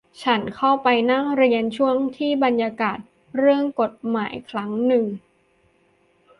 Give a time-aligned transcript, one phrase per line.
[0.23, 2.97] ฉันเข้าไปนั่งเรียนช่วงที่บรรยาย
[3.37, 5.05] เรื่องกฎหมายครั้งนึง